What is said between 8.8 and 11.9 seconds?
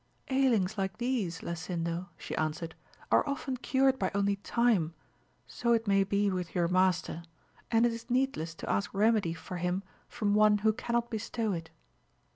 remedy for him from one who cannot bestow it.